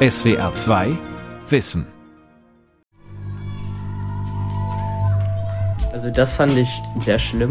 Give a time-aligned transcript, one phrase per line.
[0.00, 0.96] SWR 2
[1.48, 1.84] Wissen.
[5.90, 6.68] Also das fand ich
[6.98, 7.50] sehr schlimm.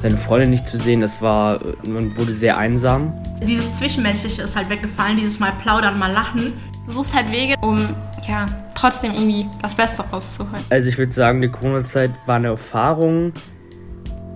[0.00, 3.12] Seine Freundin nicht zu sehen, das war, man wurde sehr einsam.
[3.42, 6.52] Dieses Zwischenmenschliche ist halt weggefallen, dieses mal plaudern, mal lachen.
[6.86, 7.88] Du suchst halt Wege, um
[8.28, 8.46] ja
[8.76, 10.64] trotzdem irgendwie das Beste rauszuholen.
[10.70, 13.32] Also ich würde sagen, die Corona-Zeit war eine Erfahrung,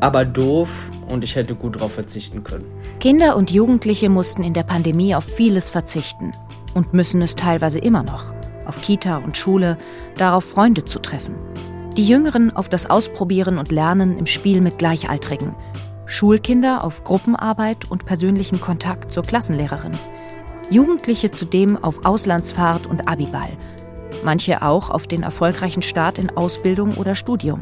[0.01, 0.69] aber doof
[1.09, 2.65] und ich hätte gut darauf verzichten können.
[2.99, 6.33] Kinder und Jugendliche mussten in der Pandemie auf vieles verzichten
[6.75, 8.35] und müssen es teilweise immer noch.
[8.67, 9.79] Auf Kita und Schule,
[10.17, 11.35] darauf Freunde zu treffen.
[11.97, 15.55] Die Jüngeren auf das Ausprobieren und Lernen im Spiel mit Gleichaltrigen.
[16.07, 19.93] Schulkinder auf Gruppenarbeit und persönlichen Kontakt zur Klassenlehrerin.
[20.71, 23.51] Jugendliche zudem auf Auslandsfahrt und Abiball.
[24.25, 27.61] Manche auch auf den erfolgreichen Start in Ausbildung oder Studium.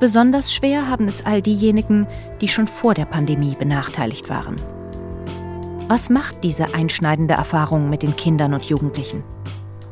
[0.00, 2.08] Besonders schwer haben es all diejenigen,
[2.40, 4.56] die schon vor der Pandemie benachteiligt waren.
[5.92, 9.22] Was macht diese einschneidende Erfahrung mit den Kindern und Jugendlichen?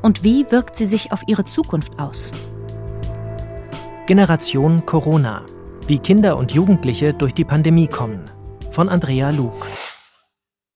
[0.01, 2.33] Und wie wirkt sie sich auf ihre Zukunft aus?
[4.07, 5.45] Generation Corona.
[5.87, 8.25] Wie Kinder und Jugendliche durch die Pandemie kommen.
[8.71, 9.67] Von Andrea Luke.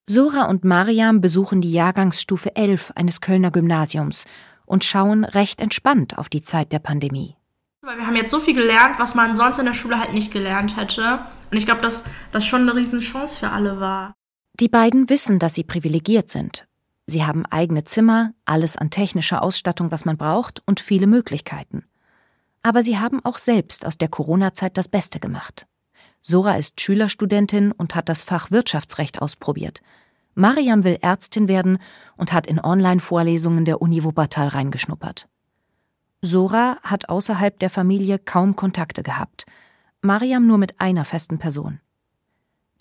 [0.07, 4.27] Sora und Mariam besuchen die Jahrgangsstufe 11 eines Kölner Gymnasiums
[4.67, 7.35] und schauen recht entspannt auf die Zeit der Pandemie.
[7.81, 10.35] Weil wir haben jetzt so viel gelernt, was man sonst in der Schule halt nicht
[10.35, 11.21] gelernt hätte.
[11.51, 14.15] Und ich glaube, dass das schon eine Riesenchance für alle war.
[14.61, 16.69] Die beiden wissen, dass sie privilegiert sind.
[17.07, 21.85] Sie haben eigene Zimmer, alles an technischer Ausstattung, was man braucht, und viele Möglichkeiten.
[22.63, 25.67] Aber sie haben auch selbst aus der Corona-Zeit das Beste gemacht.
[26.23, 29.83] Sora ist Schülerstudentin und hat das Fach Wirtschaftsrecht ausprobiert.
[30.35, 31.79] Mariam will Ärztin werden
[32.17, 35.29] und hat in Online-Vorlesungen der Uni Wuppertal reingeschnuppert.
[36.23, 39.47] Sora hat außerhalb der Familie kaum Kontakte gehabt,
[40.01, 41.81] Mariam nur mit einer festen Person.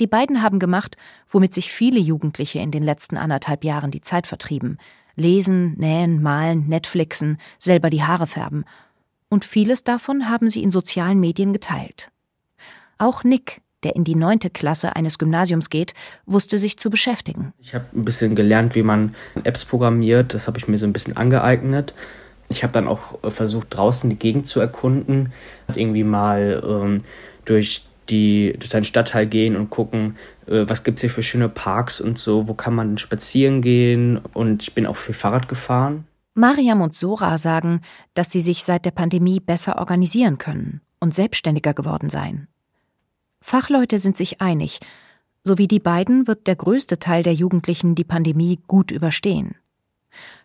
[0.04, 0.98] Die beiden haben gemacht,
[1.30, 4.78] womit sich viele Jugendliche in den letzten anderthalb Jahren die Zeit vertrieben.
[5.16, 8.66] Lesen, nähen, malen, Netflixen, selber die Haare färben.
[9.30, 12.12] Und vieles davon haben sie in sozialen Medien geteilt.
[12.98, 15.94] Auch Nick, der in die neunte Klasse eines Gymnasiums geht,
[16.26, 17.54] wusste sich zu beschäftigen.
[17.60, 19.16] Ich habe ein bisschen gelernt, wie man
[19.46, 20.34] Apps programmiert.
[20.34, 21.94] Das habe ich mir so ein bisschen angeeignet.
[22.50, 25.32] Ich habe dann auch äh, versucht, draußen die Gegend zu erkunden,
[25.74, 26.98] irgendwie mal ähm,
[27.46, 31.50] durch die durch einen Stadtteil gehen und gucken, äh, was gibt es hier für schöne
[31.50, 36.06] Parks und so, wo kann man spazieren gehen und ich bin auch viel Fahrrad gefahren.
[36.36, 37.82] Mariam und Sora sagen,
[38.16, 42.48] dass sie sich seit der Pandemie besser organisieren können und selbstständiger geworden seien.
[43.42, 44.80] Fachleute sind sich einig,
[45.44, 49.56] so wie die beiden wird der größte Teil der Jugendlichen die Pandemie gut überstehen.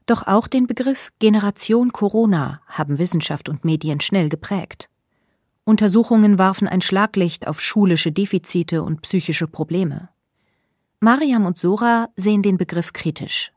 [0.06, 4.88] Doch auch den Begriff Generation Corona haben Wissenschaft und Medien schnell geprägt.
[5.68, 10.08] Untersuchungen warfen ein Schlaglicht auf schulische Defizite und psychische Probleme.
[11.00, 13.52] Mariam und Sora sehen den Begriff kritisch.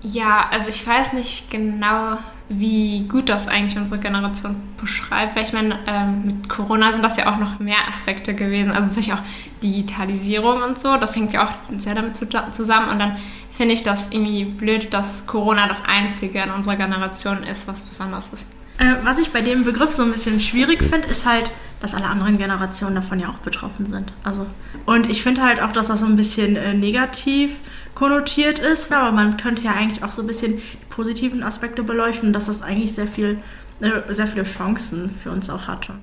[0.00, 2.18] Ja, also ich weiß nicht genau,
[2.48, 7.16] wie gut das eigentlich unsere Generation beschreibt, weil ich meine, ähm, mit Corona sind das
[7.16, 8.70] ja auch noch mehr Aspekte gewesen.
[8.70, 9.24] Also natürlich auch
[9.60, 12.90] Digitalisierung und so, das hängt ja auch sehr damit zusammen.
[12.90, 13.16] Und dann
[13.50, 18.32] finde ich das irgendwie blöd, dass Corona das Einzige in unserer Generation ist, was besonders
[18.32, 18.46] ist.
[18.78, 21.50] Äh, was ich bei dem Begriff so ein bisschen schwierig finde, ist halt,
[21.80, 24.12] dass alle anderen Generationen davon ja auch betroffen sind.
[24.22, 24.46] Also,
[24.84, 27.56] und ich finde halt auch, dass das so ein bisschen äh, negativ
[27.94, 32.32] konnotiert ist, aber man könnte ja eigentlich auch so ein bisschen die positiven Aspekte beleuchten,
[32.32, 33.38] dass das eigentlich sehr viel,
[33.80, 35.94] äh, sehr viele Chancen für uns auch hatte.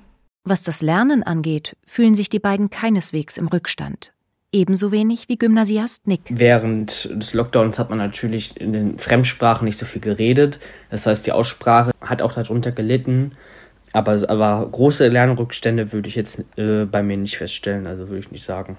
[0.44, 4.13] Was das Lernen angeht, fühlen sich die beiden keineswegs im Rückstand
[4.53, 6.22] ebenso wenig wie Gymnasiast Nick.
[6.30, 10.59] Während des Lockdowns hat man natürlich in den Fremdsprachen nicht so viel geredet.
[10.90, 13.34] Das heißt, die Aussprache hat auch darunter gelitten.
[13.92, 18.31] Aber, aber große Lernrückstände würde ich jetzt äh, bei mir nicht feststellen, also würde ich
[18.31, 18.78] nicht sagen.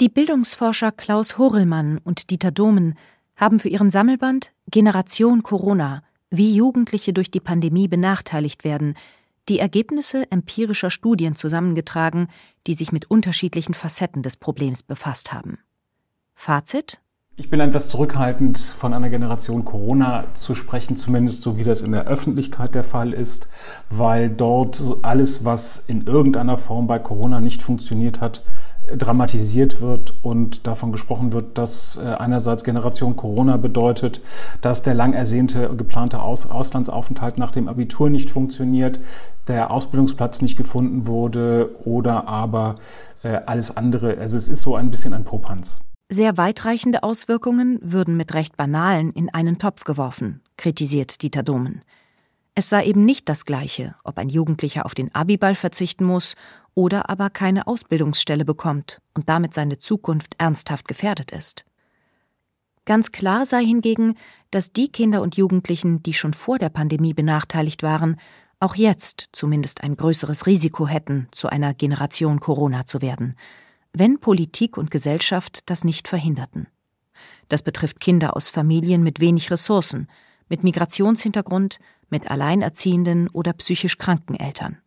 [0.00, 2.96] Die Bildungsforscher Klaus Horelmann und Dieter Domen
[3.36, 8.94] haben für ihren Sammelband Generation Corona, wie Jugendliche durch die Pandemie benachteiligt werden,
[9.48, 12.28] die Ergebnisse empirischer Studien zusammengetragen,
[12.66, 15.58] die sich mit unterschiedlichen Facetten des Problems befasst haben.
[16.34, 17.00] Fazit?
[17.36, 21.90] Ich bin etwas zurückhaltend, von einer Generation Corona zu sprechen, zumindest so wie das in
[21.90, 23.48] der Öffentlichkeit der Fall ist,
[23.90, 28.44] weil dort alles, was in irgendeiner Form bei Corona nicht funktioniert hat,
[28.86, 34.20] dramatisiert wird und davon gesprochen wird, dass äh, einerseits Generation Corona bedeutet,
[34.60, 39.00] dass der lang ersehnte geplante Aus Auslandsaufenthalt nach dem Abitur nicht funktioniert,
[39.48, 42.76] der Ausbildungsplatz nicht gefunden wurde oder aber
[43.22, 44.18] äh, alles andere.
[44.18, 45.80] Also es ist so ein bisschen ein Popanz.
[46.10, 51.82] Sehr weitreichende Auswirkungen würden mit recht banalen in einen Topf geworfen, kritisiert Dieter Domen.
[52.54, 56.36] Es sei eben nicht das Gleiche, ob ein Jugendlicher auf den Abiball verzichten muss
[56.74, 61.64] oder aber keine Ausbildungsstelle bekommt und damit seine Zukunft ernsthaft gefährdet ist.
[62.84, 64.16] Ganz klar sei hingegen,
[64.50, 68.20] dass die Kinder und Jugendlichen, die schon vor der Pandemie benachteiligt waren,
[68.60, 73.36] auch jetzt zumindest ein größeres Risiko hätten, zu einer Generation Corona zu werden,
[73.92, 76.66] wenn Politik und Gesellschaft das nicht verhinderten.
[77.48, 80.08] Das betrifft Kinder aus Familien mit wenig Ressourcen,
[80.48, 81.78] mit Migrationshintergrund,
[82.10, 84.78] mit alleinerziehenden oder psychisch kranken Eltern.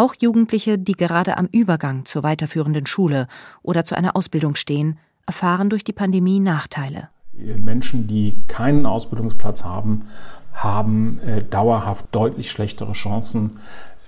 [0.00, 3.26] Auch Jugendliche, die gerade am Übergang zur weiterführenden Schule
[3.62, 7.10] oder zu einer Ausbildung stehen, erfahren durch die Pandemie Nachteile.
[7.34, 10.06] Menschen, die keinen Ausbildungsplatz haben,
[10.54, 13.58] haben äh, dauerhaft deutlich schlechtere Chancen,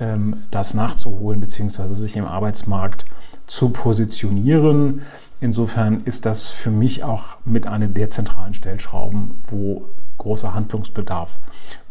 [0.00, 1.88] ähm, das nachzuholen bzw.
[1.88, 3.04] sich im Arbeitsmarkt
[3.44, 5.02] zu positionieren.
[5.42, 11.38] Insofern ist das für mich auch mit einer der zentralen Stellschrauben, wo großer Handlungsbedarf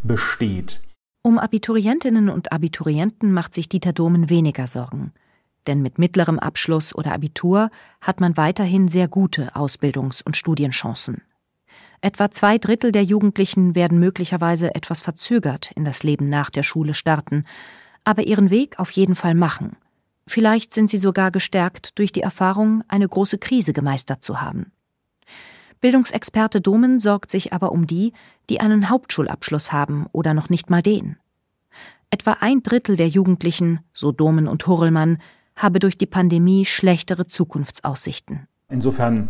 [0.02, 0.82] besteht.
[1.24, 5.14] Um Abiturientinnen und Abiturienten macht sich Dieter Domen weniger Sorgen.
[5.68, 7.70] Denn mit mittlerem Abschluss oder Abitur
[8.02, 11.22] hat man weiterhin sehr gute Ausbildungs- und Studienchancen.
[12.02, 16.96] Etwa zwei Drittel der Jugendlichen werden möglicherweise etwas verzögert in das Leben nach der Schule
[16.96, 17.46] starten,
[18.04, 19.78] aber ihren Weg auf jeden Fall machen.
[20.26, 24.72] Vielleicht sind sie sogar gestärkt durch die Erfahrung, eine große Krise gemeistert zu haben.
[25.82, 28.14] Bildungsexperte Domen sorgt sich aber um die,
[28.50, 31.18] die einen Hauptschulabschluss haben oder noch nicht mal den.
[32.12, 35.18] Etwa ein Drittel der Jugendlichen, so Domen und Hurlmann,
[35.56, 38.48] habe durch die Pandemie schlechtere Zukunftsaussichten.
[38.70, 39.30] Insofern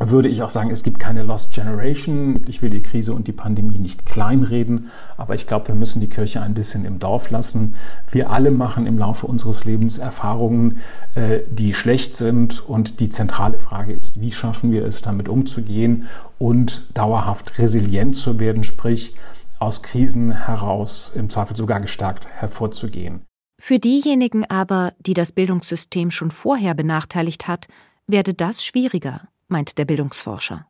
[0.00, 2.44] würde ich auch sagen, es gibt keine Lost Generation.
[2.48, 6.08] Ich will die Krise und die Pandemie nicht kleinreden, aber ich glaube, wir müssen die
[6.08, 7.74] Kirche ein bisschen im Dorf lassen.
[8.10, 10.78] Wir alle machen im Laufe unseres Lebens Erfahrungen,
[11.14, 16.08] äh, die schlecht sind und die zentrale Frage ist, wie schaffen wir es, damit umzugehen
[16.38, 19.14] und dauerhaft resilient zu werden, sprich
[19.60, 23.22] aus Krisen heraus im Zweifel sogar gestärkt hervorzugehen.
[23.60, 27.68] Für diejenigen aber, die das Bildungssystem schon vorher benachteiligt hat,
[28.08, 30.66] werde das schwieriger meint der Bildungsforscher.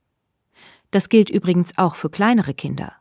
[0.91, 2.93] Das gilt übrigens auch für kleinere Kinder.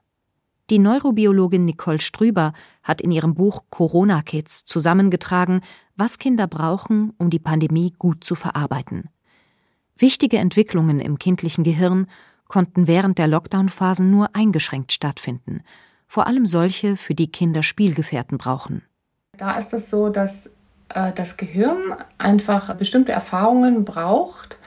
[0.70, 5.62] Die Neurobiologin Nicole Strüber hat in ihrem Buch Corona Kids zusammengetragen,
[5.96, 9.10] was Kinder brauchen, um die Pandemie gut zu verarbeiten.
[9.98, 12.08] Wichtige Entwicklungen im kindlichen Gehirn
[12.48, 15.64] konnten während der Lockdown-Phasen nur eingeschränkt stattfinden,
[16.08, 18.84] vor allem solche, für die Kinder Spielgefährten brauchen.
[19.38, 20.48] Da ist es so, dass
[20.90, 24.58] äh, das Gehirn einfach bestimmte Erfahrungen braucht,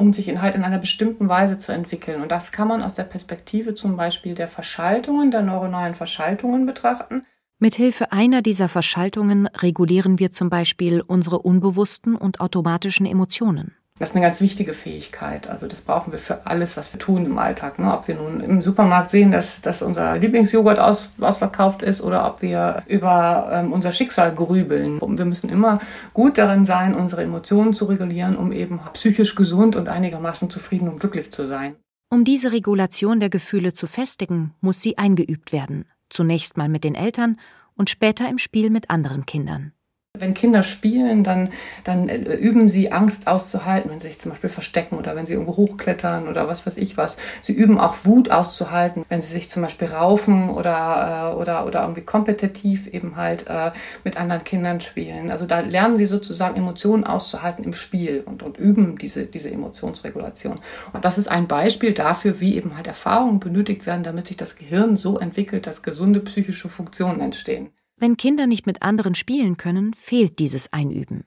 [0.00, 2.22] um sich in, halt in einer bestimmten Weise zu entwickeln.
[2.22, 7.22] Und das kann man aus der Perspektive zum Beispiel der Verschaltungen, der neuronalen Verschaltungen betrachten.
[7.58, 13.76] Mithilfe einer dieser Verschaltungen regulieren wir zum Beispiel unsere unbewussten und automatischen Emotionen.
[14.00, 15.46] Das ist eine ganz wichtige Fähigkeit.
[15.46, 17.78] Also das brauchen wir für alles, was wir tun im Alltag.
[17.78, 17.92] Ne?
[17.92, 22.40] Ob wir nun im Supermarkt sehen, dass, dass unser Lieblingsjoghurt aus, ausverkauft ist oder ob
[22.40, 25.02] wir über ähm, unser Schicksal grübeln.
[25.02, 25.80] Wir müssen immer
[26.14, 30.98] gut darin sein, unsere Emotionen zu regulieren, um eben psychisch gesund und einigermaßen zufrieden und
[30.98, 31.76] glücklich zu sein.
[32.08, 35.84] Um diese Regulation der Gefühle zu festigen, muss sie eingeübt werden.
[36.08, 37.36] Zunächst mal mit den Eltern
[37.76, 39.74] und später im Spiel mit anderen Kindern.
[40.20, 41.50] Wenn Kinder spielen, dann,
[41.84, 45.32] dann äh, üben sie Angst auszuhalten, wenn sie sich zum Beispiel verstecken oder wenn sie
[45.32, 47.16] irgendwo hochklettern oder was weiß ich was.
[47.40, 51.82] Sie üben auch Wut auszuhalten, wenn sie sich zum Beispiel raufen oder, äh, oder, oder
[51.82, 53.72] irgendwie kompetitiv eben halt äh,
[54.04, 55.30] mit anderen Kindern spielen.
[55.30, 60.60] Also da lernen sie sozusagen Emotionen auszuhalten im Spiel und, und üben diese, diese Emotionsregulation.
[60.92, 64.56] Und das ist ein Beispiel dafür, wie eben halt Erfahrungen benötigt werden, damit sich das
[64.56, 67.70] Gehirn so entwickelt, dass gesunde psychische Funktionen entstehen.
[68.00, 71.24] Wenn Kinder nicht mit anderen spielen können, fehlt dieses Einüben.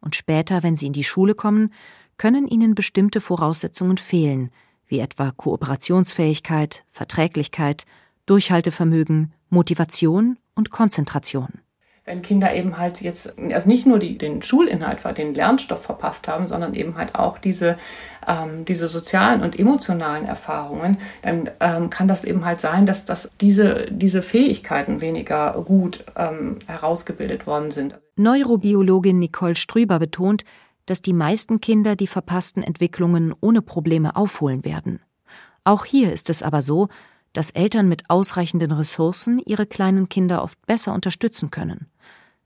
[0.00, 1.72] Und später, wenn sie in die Schule kommen,
[2.16, 4.50] können ihnen bestimmte Voraussetzungen fehlen,
[4.86, 7.86] wie etwa Kooperationsfähigkeit, Verträglichkeit,
[8.26, 11.60] Durchhaltevermögen, Motivation und Konzentration
[12.04, 16.46] wenn Kinder eben halt jetzt, also nicht nur die, den Schulinhalt, den Lernstoff verpasst haben,
[16.48, 17.78] sondern eben halt auch diese,
[18.26, 23.30] ähm, diese sozialen und emotionalen Erfahrungen, dann ähm, kann das eben halt sein, dass das
[23.40, 27.98] diese, diese Fähigkeiten weniger gut ähm, herausgebildet worden sind.
[28.16, 30.44] Neurobiologin Nicole Strüber betont,
[30.86, 35.00] dass die meisten Kinder die verpassten Entwicklungen ohne Probleme aufholen werden.
[35.64, 36.88] Auch hier ist es aber so,
[37.32, 41.86] dass Eltern mit ausreichenden Ressourcen ihre kleinen Kinder oft besser unterstützen können.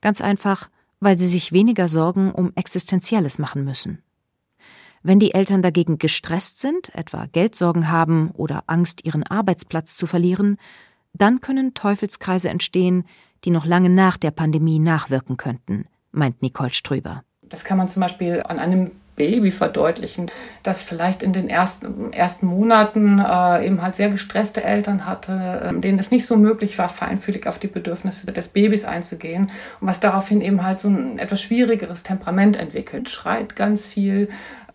[0.00, 0.68] Ganz einfach,
[1.00, 4.02] weil sie sich weniger Sorgen um Existenzielles machen müssen.
[5.02, 10.58] Wenn die Eltern dagegen gestresst sind, etwa Geldsorgen haben oder Angst, ihren Arbeitsplatz zu verlieren,
[11.12, 13.04] dann können Teufelskreise entstehen,
[13.44, 17.22] die noch lange nach der Pandemie nachwirken könnten, meint Nicole Ströber.
[17.42, 20.30] Das kann man zum Beispiel an einem Baby verdeutlichen,
[20.62, 25.32] das vielleicht in den ersten, ersten Monaten äh, eben halt sehr gestresste Eltern hatte,
[25.64, 29.88] äh, denen es nicht so möglich war, feinfühlig auf die Bedürfnisse des Babys einzugehen und
[29.88, 34.28] was daraufhin eben halt so ein etwas schwierigeres Temperament entwickelt, schreit ganz viel,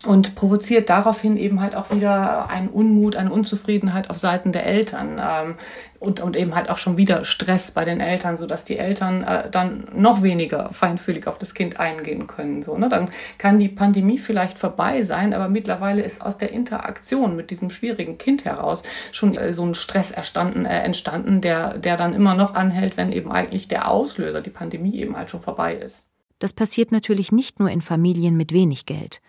[0.04, 5.20] und provoziert daraufhin eben halt auch wieder einen Unmut, eine Unzufriedenheit auf Seiten der Eltern
[5.20, 5.54] ähm,
[6.00, 9.48] und, und eben halt auch schon wieder Stress bei den Eltern, sodass die Eltern äh,
[9.48, 12.62] dann noch weniger feinfühlig auf das Kind eingehen können.
[12.62, 12.88] So, ne?
[12.88, 17.70] Dann kann die Pandemie vielleicht vorbei sein, aber mittlerweile ist aus der Interaktion mit diesem
[17.70, 18.82] schwierigen Kind heraus
[19.12, 23.12] schon äh, so ein Stress erstanden, äh, entstanden, der, der dann immer noch anhält, wenn
[23.12, 26.08] eben eigentlich der Auslöser, die Pandemie eben halt schon vorbei ist.
[26.40, 29.20] Das passiert natürlich nicht nur in Familien mit wenig Geld.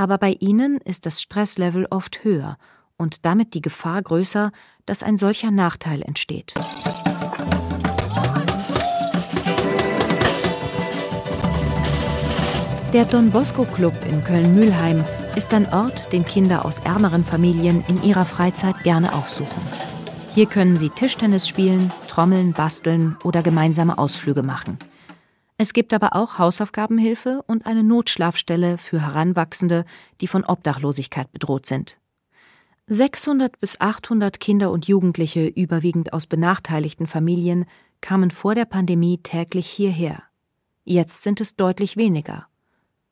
[0.00, 2.56] Aber bei ihnen ist das Stresslevel oft höher
[2.96, 4.50] und damit die Gefahr größer,
[4.86, 6.54] dass ein solcher Nachteil entsteht.
[12.94, 15.04] Der Don Bosco Club in Köln-Mühlheim
[15.36, 19.62] ist ein Ort, den Kinder aus ärmeren Familien in ihrer Freizeit gerne aufsuchen.
[20.34, 24.78] Hier können sie Tischtennis spielen, trommeln, basteln oder gemeinsame Ausflüge machen.
[25.62, 29.84] Es gibt aber auch Hausaufgabenhilfe und eine Notschlafstelle für Heranwachsende,
[30.22, 31.98] die von Obdachlosigkeit bedroht sind.
[32.86, 37.66] 600 bis 800 Kinder und Jugendliche, überwiegend aus benachteiligten Familien,
[38.00, 40.22] kamen vor der Pandemie täglich hierher.
[40.84, 42.46] Jetzt sind es deutlich weniger.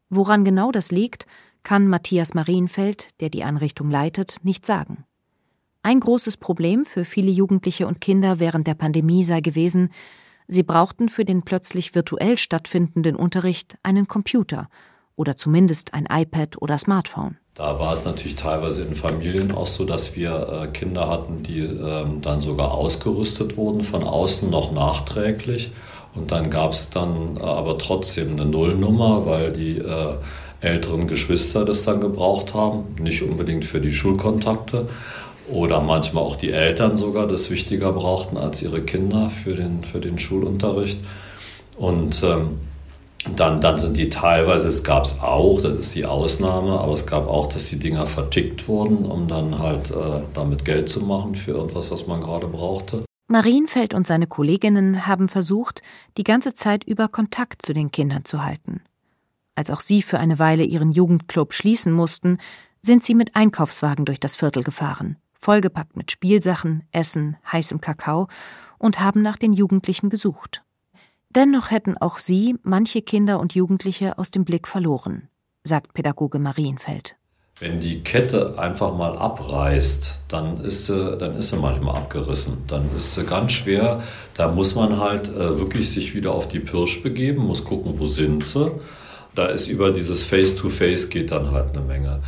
[0.08, 1.26] Woran genau das liegt,
[1.64, 5.04] kann Matthias Marienfeld, der die Einrichtung leitet, nicht sagen.
[5.82, 9.90] Ein großes Problem für viele Jugendliche und Kinder während der Pandemie sei gewesen,
[10.48, 14.68] Sie brauchten für den plötzlich virtuell stattfindenden Unterricht einen Computer
[15.14, 17.36] oder zumindest ein iPad oder Smartphone.
[17.54, 21.60] Da war es natürlich teilweise in Familien auch so, dass wir äh, Kinder hatten, die
[21.60, 25.72] ähm, dann sogar ausgerüstet wurden, von außen noch nachträglich.
[26.14, 30.14] Und dann gab es dann äh, aber trotzdem eine Nullnummer, weil die äh,
[30.60, 34.88] älteren Geschwister das dann gebraucht haben, nicht unbedingt für die Schulkontakte
[35.50, 40.00] oder manchmal auch die Eltern sogar das wichtiger brauchten als ihre Kinder für den, für
[40.00, 41.00] den Schulunterricht.
[41.76, 42.58] Und ähm,
[43.36, 47.06] dann, dann sind die teilweise, es gab es auch, das ist die Ausnahme, aber es
[47.06, 51.34] gab auch, dass die Dinger vertickt wurden, um dann halt äh, damit Geld zu machen
[51.34, 53.04] für irgendwas, was man gerade brauchte.
[53.28, 55.82] Marienfeld und seine Kolleginnen haben versucht,
[56.16, 58.80] die ganze Zeit über Kontakt zu den Kindern zu halten.
[59.54, 62.38] Als auch sie für eine Weile ihren Jugendclub schließen mussten,
[62.80, 68.28] sind sie mit Einkaufswagen durch das Viertel gefahren vollgepackt mit Spielsachen, Essen, heißem Kakao
[68.78, 70.62] und haben nach den Jugendlichen gesucht.
[71.30, 75.28] Dennoch hätten auch sie manche Kinder und Jugendliche aus dem Blick verloren,
[75.62, 77.16] sagt Pädagoge Marienfeld.
[77.60, 82.58] Wenn die Kette einfach mal abreißt, dann ist sie, dann ist sie manchmal abgerissen.
[82.68, 84.00] Dann ist sie ganz schwer.
[84.34, 88.06] Da muss man halt äh, wirklich sich wieder auf die Pirsch begeben, muss gucken, wo
[88.06, 88.70] sind sie.
[89.34, 92.20] Da ist über dieses Face-to-Face -face geht dann halt eine Menge.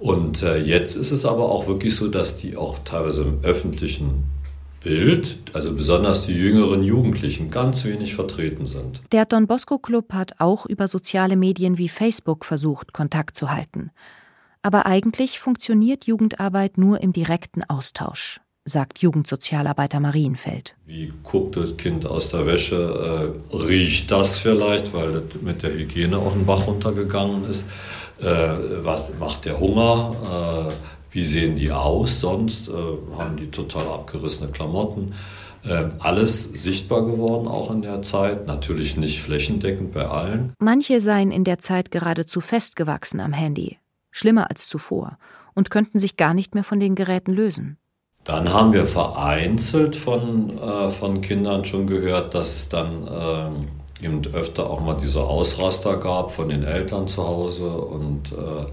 [0.00, 4.24] Und äh, jetzt ist es aber auch wirklich so, dass die auch teilweise im öffentlichen
[4.82, 9.02] Bild, also besonders die jüngeren Jugendlichen, ganz wenig vertreten sind.
[9.12, 13.90] Der Don Bosco Club hat auch über soziale Medien wie Facebook versucht, Kontakt zu halten.
[14.62, 20.76] Aber eigentlich funktioniert Jugendarbeit nur im direkten Austausch, sagt Jugendsozialarbeiter Marienfeld.
[20.86, 23.34] Wie guckt das Kind aus der Wäsche?
[23.52, 27.68] Äh, riecht das vielleicht, weil das mit der Hygiene auch ein Bach runtergegangen ist?
[28.22, 30.72] Äh, was macht der Hunger, äh,
[31.10, 32.72] wie sehen die aus sonst, äh,
[33.18, 35.14] haben die total abgerissene Klamotten.
[35.62, 38.46] Äh, alles sichtbar geworden, auch in der Zeit.
[38.46, 40.52] Natürlich nicht flächendeckend bei allen.
[40.58, 43.78] Manche seien in der Zeit geradezu festgewachsen am Handy,
[44.10, 45.18] schlimmer als zuvor,
[45.54, 47.76] und könnten sich gar nicht mehr von den Geräten lösen.
[48.24, 53.68] Dann haben wir vereinzelt von, äh, von Kindern schon gehört, dass es dann ähm,
[54.02, 58.66] eben öfter auch mal diese Ausraster gab von den Eltern zu Hause und äh,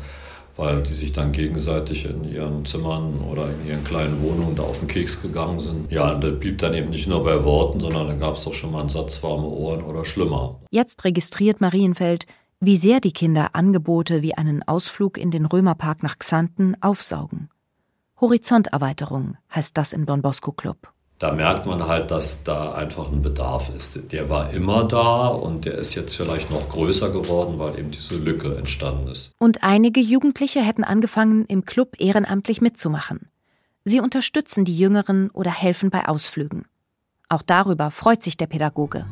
[0.58, 4.80] weil die sich dann gegenseitig in ihren Zimmern oder in ihren kleinen Wohnungen da auf
[4.80, 5.92] den Keks gegangen sind.
[5.92, 8.54] Ja, und das blieb dann eben nicht nur bei Worten, sondern dann gab es doch
[8.54, 10.60] schon mal einen Satz warme Ohren oder schlimmer.
[10.72, 12.26] Jetzt registriert Marienfeld,
[12.60, 17.50] wie sehr die Kinder Angebote wie einen Ausflug in den Römerpark nach Xanten aufsaugen.
[18.20, 23.24] Horizonterweiterung heißt das im Don Bosco Club da merkt man halt, dass da einfach ein
[23.24, 24.12] Bedarf ist.
[24.12, 28.16] Der war immer da und der ist jetzt vielleicht noch größer geworden, weil eben diese
[28.16, 29.34] Lücke entstanden ist.
[29.40, 33.30] Und einige Jugendliche hätten angefangen, im Club ehrenamtlich mitzumachen.
[33.84, 36.66] Sie unterstützen die Jüngeren oder helfen bei Ausflügen.
[37.30, 39.06] Auch darüber freut sich der Pädagoge.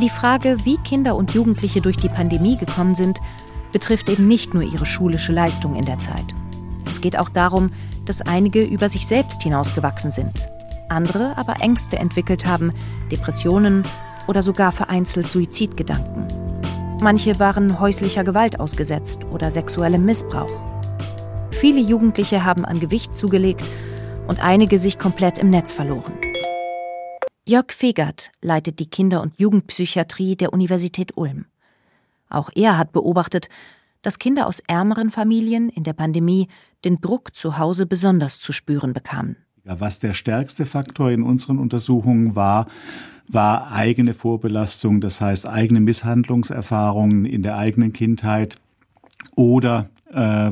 [0.00, 3.18] Die Frage, wie Kinder und Jugendliche durch die Pandemie gekommen sind,
[3.72, 6.34] betrifft eben nicht nur ihre schulische Leistung in der Zeit.
[7.00, 7.70] Es geht auch darum,
[8.04, 10.50] dass einige über sich selbst hinausgewachsen sind,
[10.90, 12.74] andere aber Ängste entwickelt haben,
[13.10, 13.84] Depressionen
[14.28, 16.28] oder sogar vereinzelt Suizidgedanken.
[17.00, 20.52] Manche waren häuslicher Gewalt ausgesetzt oder sexuellem Missbrauch.
[21.52, 23.64] Viele Jugendliche haben an Gewicht zugelegt
[24.28, 26.12] und einige sich komplett im Netz verloren.
[27.46, 31.46] Jörg Fegert leitet die Kinder- und Jugendpsychiatrie der Universität Ulm.
[32.28, 33.48] Auch er hat beobachtet,
[34.02, 36.48] dass Kinder aus ärmeren Familien in der Pandemie
[36.84, 39.36] den Druck zu Hause besonders zu spüren bekamen.
[39.64, 42.66] Was der stärkste Faktor in unseren Untersuchungen war,
[43.28, 48.56] war eigene Vorbelastung, das heißt eigene Misshandlungserfahrungen in der eigenen Kindheit
[49.36, 50.50] oder äh,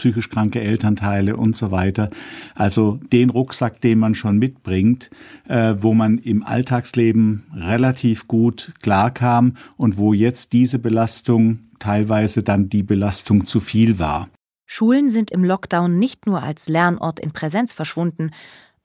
[0.00, 2.10] psychisch kranke Elternteile und so weiter.
[2.54, 5.10] Also den Rucksack, den man schon mitbringt,
[5.46, 12.68] äh, wo man im Alltagsleben relativ gut klarkam und wo jetzt diese Belastung teilweise dann
[12.70, 14.28] die Belastung zu viel war.
[14.72, 18.30] Schulen sind im Lockdown nicht nur als Lernort in Präsenz verschwunden,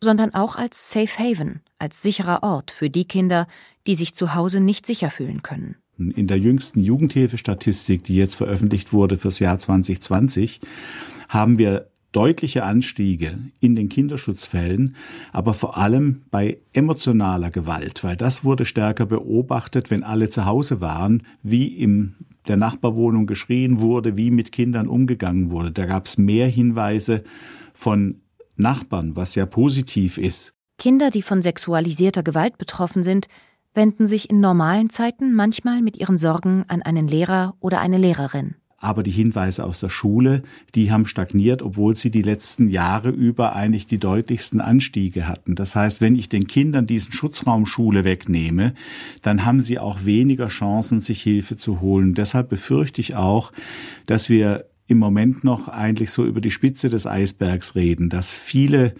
[0.02, 3.46] sondern auch als Safe Haven, als sicherer Ort für die Kinder,
[3.86, 5.76] die sich zu Hause nicht sicher fühlen können.
[6.00, 10.60] In der jüngsten Jugendhilfestatistik, die jetzt veröffentlicht wurde fürs Jahr 2020,
[11.30, 14.96] haben wir deutliche Anstiege in den Kinderschutzfällen,
[15.34, 20.82] aber vor allem bei emotionaler Gewalt, weil das wurde stärker beobachtet, wenn alle zu Hause
[20.82, 22.16] waren, wie in
[22.48, 25.72] der Nachbarwohnung geschrien wurde, wie mit Kindern umgegangen wurde.
[25.72, 27.24] Da gab es mehr Hinweise
[27.74, 28.22] von
[28.56, 30.54] Nachbarn, was ja positiv ist.
[30.78, 33.28] Kinder, die von sexualisierter Gewalt betroffen sind,
[33.74, 38.56] wenden sich in normalen Zeiten manchmal mit ihren Sorgen an einen Lehrer oder eine Lehrerin.
[38.78, 40.44] Aber die Hinweise aus der Schule,
[40.76, 45.56] die haben stagniert, obwohl sie die letzten Jahre über eigentlich die deutlichsten Anstiege hatten.
[45.56, 48.74] Das heißt, wenn ich den Kindern diesen Schutzraum Schule wegnehme,
[49.22, 52.14] dann haben sie auch weniger Chancen, sich Hilfe zu holen.
[52.14, 53.52] Deshalb befürchte ich auch,
[54.06, 58.94] dass wir im Moment noch eigentlich so über die Spitze des Eisbergs reden, dass viele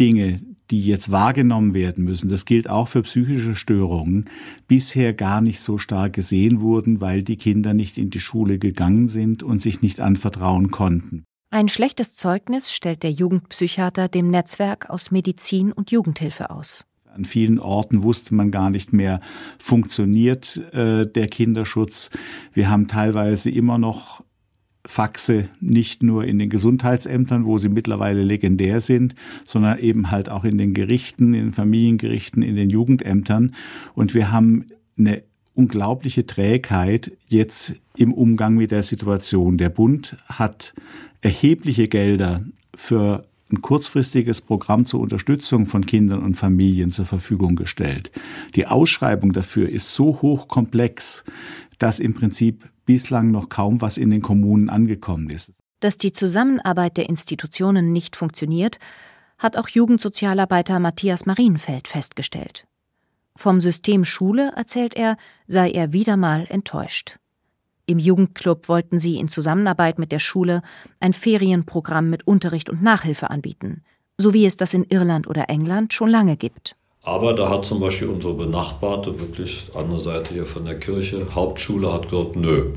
[0.00, 4.26] Dinge, die jetzt wahrgenommen werden müssen, das gilt auch für psychische Störungen,
[4.68, 9.08] bisher gar nicht so stark gesehen wurden, weil die Kinder nicht in die Schule gegangen
[9.08, 11.24] sind und sich nicht anvertrauen konnten.
[11.50, 16.86] Ein schlechtes Zeugnis stellt der Jugendpsychiater dem Netzwerk aus Medizin und Jugendhilfe aus.
[17.14, 19.20] An vielen Orten wusste man gar nicht mehr,
[19.58, 22.10] funktioniert äh, der Kinderschutz.
[22.54, 24.24] Wir haben teilweise immer noch
[24.84, 30.44] Faxe nicht nur in den Gesundheitsämtern, wo sie mittlerweile legendär sind, sondern eben halt auch
[30.44, 33.54] in den Gerichten, in den Familiengerichten, in den Jugendämtern.
[33.94, 34.66] Und wir haben
[34.98, 35.22] eine
[35.54, 39.58] unglaubliche Trägheit jetzt im Umgang mit der Situation.
[39.58, 40.74] Der Bund hat
[41.20, 48.10] erhebliche Gelder für ein kurzfristiges Programm zur Unterstützung von Kindern und Familien zur Verfügung gestellt.
[48.56, 51.24] Die Ausschreibung dafür ist so hochkomplex,
[51.78, 55.52] dass im Prinzip bislang noch kaum was in den Kommunen angekommen ist.
[55.80, 58.78] Dass die Zusammenarbeit der Institutionen nicht funktioniert,
[59.38, 62.66] hat auch Jugendsozialarbeiter Matthias Marienfeld festgestellt.
[63.34, 65.16] Vom System Schule, erzählt er,
[65.48, 67.18] sei er wieder mal enttäuscht.
[67.86, 70.62] Im Jugendclub wollten sie in Zusammenarbeit mit der Schule
[71.00, 73.82] ein Ferienprogramm mit Unterricht und Nachhilfe anbieten,
[74.18, 76.76] so wie es das in Irland oder England schon lange gibt.
[77.02, 81.92] Aber da hat zum Beispiel unsere Benachbarte, wirklich andere Seite hier von der Kirche, Hauptschule,
[81.92, 82.72] hat gesagt, nö,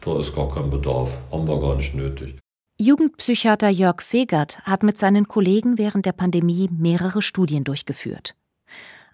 [0.00, 2.36] da ist gar kein Bedarf, haben wir gar nicht nötig.
[2.80, 8.36] Jugendpsychiater Jörg Fegert hat mit seinen Kollegen während der Pandemie mehrere Studien durchgeführt.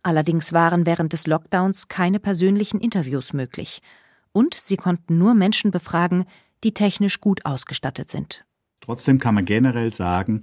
[0.04, 3.80] Allerdings waren während des Lockdowns keine persönlichen Interviews möglich.
[4.32, 6.26] Und sie konnten nur Menschen befragen,
[6.62, 8.44] die technisch gut ausgestattet sind.
[8.82, 10.42] Trotzdem kann man generell sagen,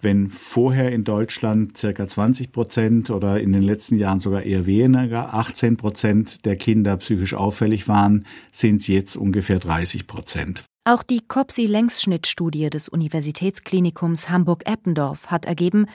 [0.00, 5.34] wenn vorher in Deutschland circa 20 Prozent oder in den letzten Jahren sogar eher weniger,
[5.34, 10.64] 18 Prozent der Kinder psychisch auffällig waren, sind es jetzt ungefähr 30 Prozent.
[10.84, 15.86] Auch die COPSI-Längsschnittstudie des Universitätsklinikums Hamburg-Eppendorf hat ergeben,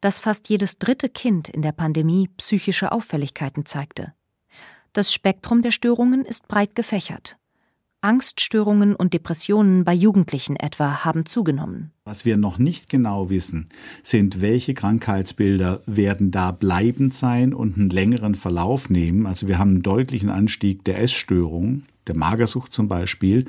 [0.00, 4.12] dass fast jedes dritte Kind in der Pandemie psychische Auffälligkeiten zeigte.
[4.92, 7.38] Das Spektrum der Störungen ist breit gefächert.
[8.06, 11.90] Angststörungen und Depressionen bei Jugendlichen etwa haben zugenommen.
[12.04, 13.68] Was wir noch nicht genau wissen,
[14.04, 19.26] sind, welche Krankheitsbilder werden da bleibend sein und einen längeren Verlauf nehmen.
[19.26, 23.46] Also wir haben einen deutlichen Anstieg der Essstörungen, der Magersucht zum Beispiel.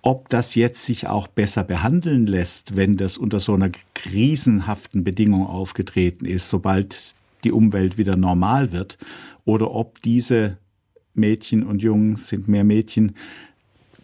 [0.00, 5.44] Ob das jetzt sich auch besser behandeln lässt, wenn das unter so einer krisenhaften Bedingung
[5.44, 8.96] aufgetreten ist, sobald die Umwelt wieder normal wird,
[9.44, 10.56] oder ob diese
[11.14, 13.16] Mädchen und Jungen sind mehr Mädchen,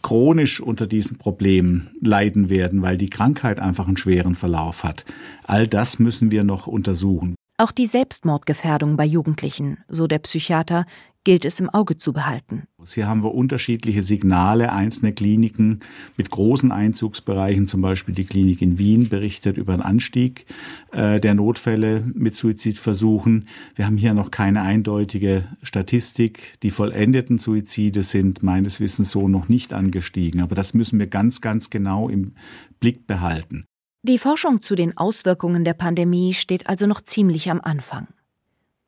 [0.02, 5.04] chronisch unter diesen Problemen leiden werden, weil die Krankheit einfach einen schweren Verlauf hat.
[5.44, 7.37] All das müssen wir noch untersuchen.
[7.60, 10.86] Auch die Selbstmordgefährdung bei Jugendlichen, so der Psychiater,
[11.24, 12.68] gilt es im Auge zu behalten.
[12.86, 14.72] Hier haben wir unterschiedliche Signale.
[14.72, 15.80] Einzelne Kliniken
[16.16, 20.46] mit großen Einzugsbereichen, zum Beispiel die Klinik in Wien, berichtet über einen Anstieg
[20.92, 23.48] äh, der Notfälle mit Suizidversuchen.
[23.74, 26.60] Wir haben hier noch keine eindeutige Statistik.
[26.62, 30.42] Die vollendeten Suizide sind meines Wissens so noch nicht angestiegen.
[30.42, 32.34] Aber das müssen wir ganz, ganz genau im
[32.78, 33.66] Blick behalten.
[34.08, 38.08] Die Forschung zu den Auswirkungen der Pandemie steht also noch ziemlich am Anfang.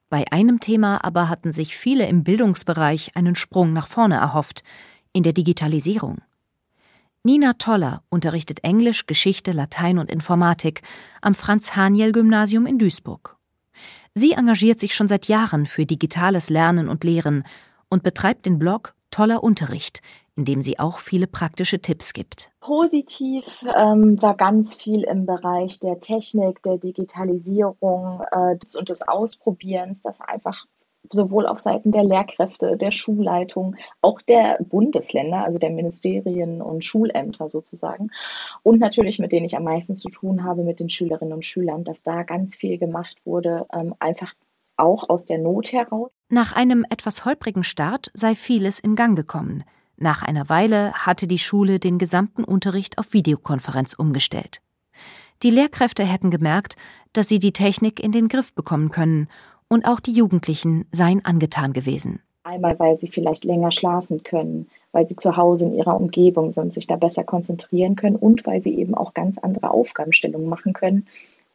[0.08, 4.62] Bei einem Thema aber hatten sich viele im Bildungsbereich einen Sprung nach vorne erhofft,
[5.12, 6.22] in der Digitalisierung.
[7.22, 10.80] Nina Toller unterrichtet Englisch, Geschichte, Latein und Informatik
[11.20, 13.36] am Franz-Haniel-Gymnasium in Duisburg.
[14.14, 17.44] Sie engagiert sich schon seit Jahren für digitales Lernen und Lehren
[17.90, 20.02] und betreibt den Blog Toller Unterricht,
[20.36, 22.50] in dem sie auch viele praktische Tipps gibt.
[22.60, 30.00] Positiv ähm, war ganz viel im Bereich der Technik, der Digitalisierung äh, und des Ausprobierens,
[30.02, 30.66] dass einfach
[31.08, 37.48] sowohl auf Seiten der Lehrkräfte, der Schulleitung, auch der Bundesländer, also der Ministerien und Schulämter
[37.48, 38.10] sozusagen,
[38.62, 41.84] und natürlich mit denen ich am meisten zu tun habe, mit den Schülerinnen und Schülern,
[41.84, 44.34] dass da ganz viel gemacht wurde, ähm, einfach
[44.80, 46.10] auch aus der Not heraus.
[46.28, 49.64] Nach einem etwas holprigen Start sei vieles in Gang gekommen.
[49.96, 54.62] Nach einer Weile hatte die Schule den gesamten Unterricht auf Videokonferenz umgestellt.
[55.42, 56.76] Die Lehrkräfte hätten gemerkt,
[57.12, 59.28] dass sie die Technik in den Griff bekommen können
[59.68, 62.20] und auch die Jugendlichen seien angetan gewesen.
[62.42, 66.72] Einmal, weil sie vielleicht länger schlafen können, weil sie zu Hause in ihrer Umgebung sind,
[66.72, 71.06] sich da besser konzentrieren können und weil sie eben auch ganz andere Aufgabenstellungen machen können.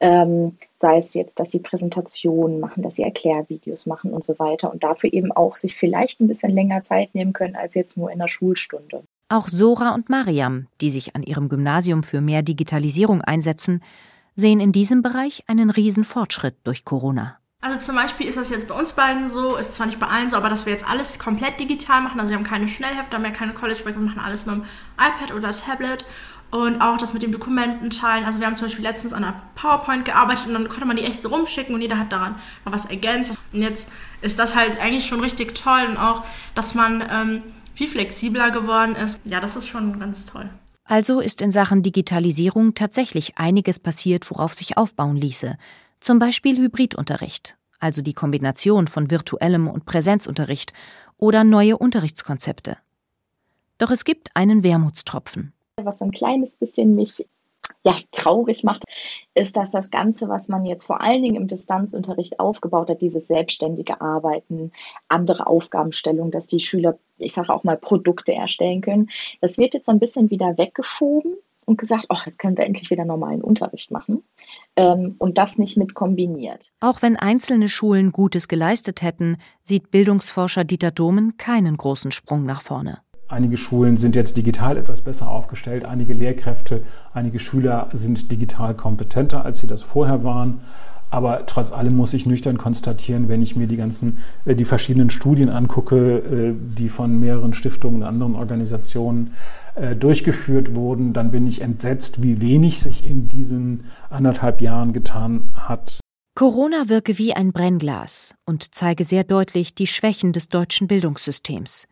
[0.02, 4.72] Ähm, sei es jetzt, dass sie Präsentationen machen, dass sie Erklärvideos machen und so weiter
[4.72, 8.12] und dafür eben auch sich vielleicht ein bisschen länger Zeit nehmen können als jetzt nur
[8.12, 9.04] in der Schulstunde.
[9.30, 13.82] Auch Sora und Mariam, die sich an ihrem Gymnasium für mehr Digitalisierung einsetzen,
[14.36, 17.38] sehen in diesem Bereich einen riesen Fortschritt durch Corona.
[17.66, 20.30] Also zum Beispiel ist das jetzt bei uns beiden so, ist zwar nicht bei allen
[20.30, 22.20] so, aber dass wir jetzt alles komplett digital machen.
[22.20, 24.66] Also wir haben keine Schnellhefte, mehr keine College Break, wir machen alles mit dem
[25.00, 26.06] iPad oder Tablet.
[26.56, 28.24] Und auch das mit den Dokumenten teilen.
[28.24, 31.04] Also wir haben zum Beispiel letztens an einer PowerPoint gearbeitet und dann konnte man die
[31.04, 33.38] echt so rumschicken und jeder hat daran noch was ergänzt.
[33.52, 33.92] Und jetzt
[34.22, 38.96] ist das halt eigentlich schon richtig toll und auch, dass man ähm, viel flexibler geworden
[38.96, 39.20] ist.
[39.26, 40.50] Ja, das ist schon ganz toll.
[40.86, 45.58] Also ist in Sachen Digitalisierung tatsächlich einiges passiert, worauf sich aufbauen ließe.
[46.00, 50.72] Zum Beispiel Hybridunterricht, also die Kombination von virtuellem und Präsenzunterricht
[51.18, 52.78] oder neue Unterrichtskonzepte.
[53.78, 55.52] Doch es gibt einen Wermutstropfen.
[55.84, 57.28] Was so ein kleines bisschen mich
[57.84, 58.84] ja, traurig macht,
[59.36, 63.28] ist, dass das Ganze, was man jetzt vor allen Dingen im Distanzunterricht aufgebaut hat, dieses
[63.28, 64.72] selbstständige Arbeiten,
[65.08, 69.10] andere Aufgabenstellung, dass die Schüler, ich sage auch mal, Produkte erstellen können,
[69.42, 71.36] das wird jetzt so ein bisschen wieder weggeschoben
[71.66, 74.24] und gesagt, ach, jetzt können wir endlich wieder normalen Unterricht machen
[74.76, 76.74] ähm, und das nicht mit kombiniert.
[76.80, 82.62] Auch wenn einzelne Schulen Gutes geleistet hätten, sieht Bildungsforscher Dieter Domen keinen großen Sprung nach
[82.62, 83.00] vorne.
[83.28, 86.84] Einige Schulen sind jetzt digital etwas besser aufgestellt, einige Lehrkräfte,
[87.14, 90.62] einige Schüler sind digital kompetenter, als sie das vorher waren.
[91.10, 95.10] Aber trotz allem muss ich nüchtern konstatieren, wenn ich mir die ganzen, äh, die verschiedenen
[95.10, 99.32] Studien angucke, äh, die von mehreren Stiftungen und anderen Organisationen
[99.76, 105.52] äh, durchgeführt wurden, dann bin ich entsetzt, wie wenig sich in diesen anderthalb Jahren getan
[105.54, 106.00] hat.
[106.38, 111.88] Corona wirke wie ein Brennglas und zeige sehr deutlich die Schwächen des deutschen Bildungssystems.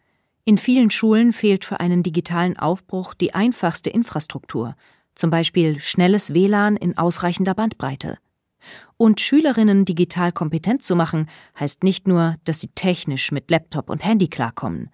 [0.45, 4.75] In vielen Schulen fehlt für einen digitalen Aufbruch die einfachste Infrastruktur,
[5.15, 8.17] zum Beispiel schnelles WLAN in ausreichender Bandbreite.
[8.97, 11.27] Und Schülerinnen digital kompetent zu machen,
[11.57, 14.89] heißt nicht nur, dass sie technisch mit Laptop und Handy klarkommen.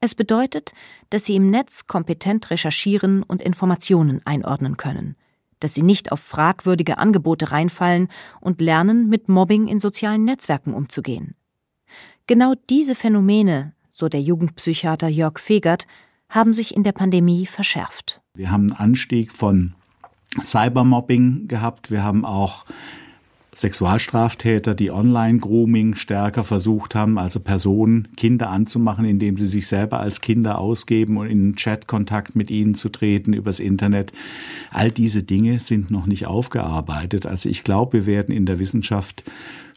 [0.00, 0.72] Es bedeutet,
[1.08, 5.16] dass sie im Netz kompetent recherchieren und Informationen einordnen können,
[5.60, 8.08] dass sie nicht auf fragwürdige Angebote reinfallen
[8.40, 11.34] und lernen, mit Mobbing in sozialen Netzwerken umzugehen.
[12.26, 15.86] Genau diese Phänomene, so der Jugendpsychiater Jörg Fegert,
[16.28, 18.22] haben sich in der Pandemie verschärft.
[18.34, 19.74] Wir haben einen Anstieg von
[20.42, 21.90] Cybermobbing gehabt.
[21.90, 22.64] Wir haben auch
[23.54, 30.22] Sexualstraftäter, die Online-Grooming stärker versucht haben, also Personen, Kinder anzumachen, indem sie sich selber als
[30.22, 34.12] Kinder ausgeben und in Chatkontakt mit ihnen zu treten übers Internet.
[34.70, 37.26] All diese Dinge sind noch nicht aufgearbeitet.
[37.26, 39.24] Also ich glaube, wir werden in der Wissenschaft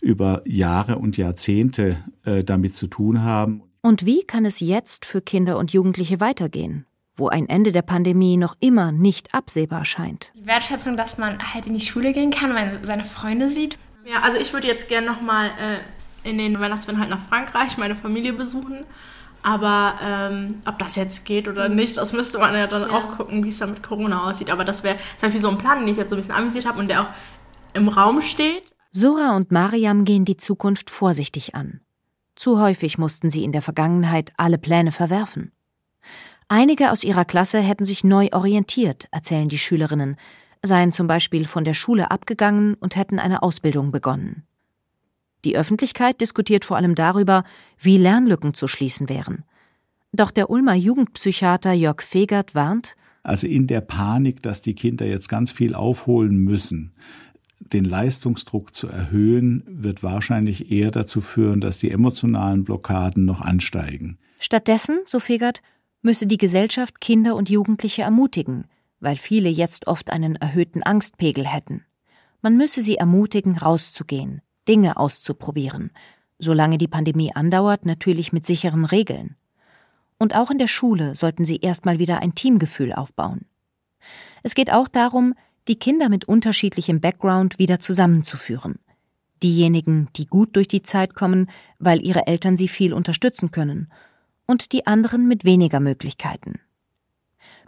[0.02, 3.62] über Jahre und Jahrzehnte äh, damit zu tun haben.
[3.86, 6.88] Und wie kann es jetzt für Kinder und Jugendliche weitergehen?
[7.18, 10.34] wo ein Ende der Pandemie noch immer nicht absehbar scheint.
[10.36, 13.78] Die Wertschätzung, dass man halt in die Schule gehen kann, wenn man seine Freunde sieht.
[14.04, 17.96] Ja, also ich würde jetzt gerne nochmal äh, in den Weihnachtsferien halt nach Frankreich meine
[17.96, 18.84] Familie besuchen.
[19.44, 22.90] Aber ähm, ob das jetzt geht oder nicht, das müsste man ja dann ja.
[22.90, 24.50] auch gucken, wie es da mit Corona aussieht.
[24.50, 26.66] Aber das wäre zum Beispiel so ein Plan, den ich jetzt so ein bisschen anvisiert
[26.66, 27.10] habe und der auch
[27.74, 28.76] im Raum steht.
[28.92, 31.80] Sora und Mariam gehen die Zukunft vorsichtig an.
[32.36, 35.52] Zu häufig mussten sie in der Vergangenheit alle Pläne verwerfen.
[36.48, 40.18] Einige aus ihrer Klasse hätten sich neu orientiert, erzählen die Schülerinnen,
[40.62, 44.44] seien zum Beispiel von der Schule abgegangen und hätten eine Ausbildung begonnen.
[45.44, 47.44] Die Öffentlichkeit diskutiert vor allem darüber,
[47.80, 49.44] wie Lernlücken zu schließen wären.
[50.12, 52.96] Doch der Ulmer Jugendpsychiater Jörg Fegert warnt,
[53.26, 56.94] also in der Panik, dass die Kinder jetzt ganz viel aufholen müssen,
[57.60, 64.18] den Leistungsdruck zu erhöhen, wird wahrscheinlich eher dazu führen, dass die emotionalen Blockaden noch ansteigen.
[64.40, 65.62] Stattdessen, so Fegert,
[66.02, 68.66] müsse die Gesellschaft Kinder und Jugendliche ermutigen,
[69.00, 71.84] weil viele jetzt oft einen erhöhten Angstpegel hätten.
[72.42, 75.92] Man müsse sie ermutigen, rauszugehen, Dinge auszuprobieren,
[76.38, 79.36] solange die Pandemie andauert, natürlich mit sicheren Regeln.
[80.18, 83.46] Und auch in der Schule sollten sie erstmal wieder ein Teamgefühl aufbauen.
[84.44, 85.34] Es geht auch darum,
[85.68, 88.80] die Kinder mit unterschiedlichem Background wieder zusammenzuführen.
[89.44, 91.50] Diejenigen, die gut durch die Zeit kommen,
[91.80, 93.92] weil ihre Eltern sie viel unterstützen können,
[94.48, 96.60] und die anderen mit weniger Möglichkeiten.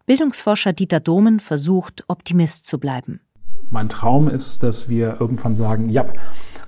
[0.06, 3.20] Bildungsforscher Dieter Domen versucht, Optimist zu bleiben.
[3.70, 6.06] Mein Traum ist, dass wir irgendwann sagen, ja,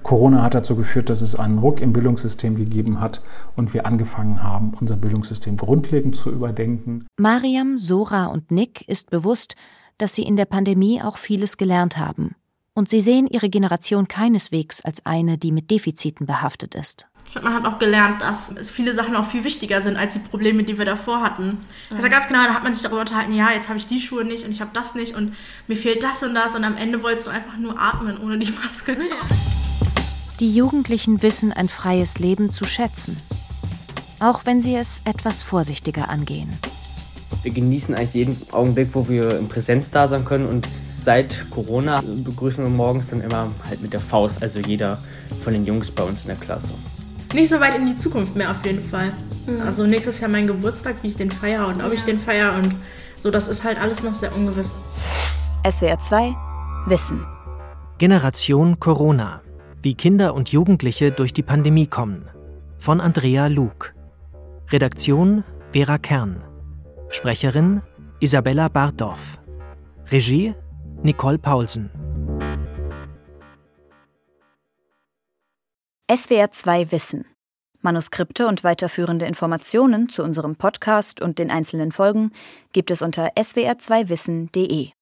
[0.03, 3.21] Corona hat dazu geführt, dass es einen Ruck im Bildungssystem gegeben hat
[3.55, 7.05] und wir angefangen haben, unser Bildungssystem grundlegend zu überdenken.
[7.17, 9.55] Mariam, Sora und Nick ist bewusst,
[9.99, 12.35] dass sie in der Pandemie auch vieles gelernt haben.
[12.73, 17.07] Und sie sehen ihre Generation keineswegs als eine, die mit Defiziten behaftet ist.
[17.25, 20.19] Ich finde, man hat auch gelernt, dass viele Sachen auch viel wichtiger sind als die
[20.19, 21.57] Probleme, die wir davor hatten.
[21.91, 24.23] Ja ganz genau, da hat man sich darüber unterhalten, ja, jetzt habe ich die Schuhe
[24.23, 25.35] nicht und ich habe das nicht und
[25.67, 28.51] mir fehlt das und das und am Ende wolltest du einfach nur atmen ohne die
[28.51, 28.97] Maske.
[30.39, 33.17] Die Jugendlichen wissen ein freies Leben zu schätzen,
[34.21, 36.49] auch wenn sie es etwas vorsichtiger angehen.
[37.43, 40.67] Wir genießen eigentlich jeden Augenblick, wo wir in Präsenz da sein können und
[41.03, 44.97] seit Corona begrüßen wir morgens dann immer halt mit der Faust, also jeder
[45.43, 46.69] von den Jungs bei uns in der Klasse.
[47.33, 49.11] Nicht so weit in die Zukunft mehr auf jeden Fall.
[49.45, 49.61] Mhm.
[49.61, 51.93] Also nächstes Jahr mein Geburtstag, wie ich den feiere und ob ja.
[51.93, 52.75] ich den feiere und
[53.17, 54.73] so, das ist halt alles noch sehr ungewiss.
[55.69, 56.35] SWR 2
[56.87, 57.25] Wissen.
[57.97, 59.41] Generation Corona.
[59.81, 62.29] Wie Kinder und Jugendliche durch die Pandemie kommen.
[62.77, 63.89] Von Andrea Luke.
[64.71, 66.41] Redaktion Vera Kern.
[67.11, 67.81] Sprecherin
[68.19, 69.39] Isabella Bardorf.
[70.11, 70.53] Regie
[71.01, 71.89] Nicole Paulsen.
[76.11, 77.25] SWR 2 Wissen.
[77.81, 82.31] Manuskripte und weiterführende Informationen zu unserem Podcast und den einzelnen Folgen
[82.73, 84.89] gibt es unter swr2wissen.de.